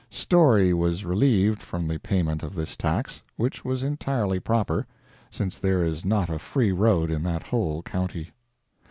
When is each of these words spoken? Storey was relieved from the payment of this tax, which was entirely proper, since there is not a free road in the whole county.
Storey 0.09 0.73
was 0.73 1.05
relieved 1.05 1.61
from 1.61 1.87
the 1.87 1.99
payment 1.99 2.41
of 2.41 2.55
this 2.55 2.75
tax, 2.75 3.21
which 3.35 3.63
was 3.63 3.83
entirely 3.83 4.39
proper, 4.39 4.87
since 5.29 5.59
there 5.59 5.83
is 5.83 6.03
not 6.03 6.27
a 6.27 6.39
free 6.39 6.71
road 6.71 7.11
in 7.11 7.21
the 7.21 7.37
whole 7.37 7.83
county. 7.83 8.31